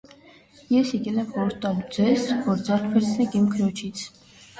[0.75, 4.03] ես եկել եմ խորհուրդ տալու ձեզ, որ ձեռք վերցնեք իմ քրոջից: